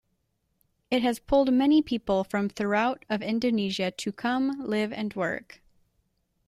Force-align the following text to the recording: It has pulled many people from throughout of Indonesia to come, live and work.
It 0.89 1.03
has 1.03 1.19
pulled 1.19 1.53
many 1.53 1.83
people 1.83 2.23
from 2.23 2.49
throughout 2.49 3.05
of 3.07 3.21
Indonesia 3.21 3.91
to 3.91 4.11
come, 4.11 4.59
live 4.65 4.91
and 4.91 5.13
work. 5.13 5.61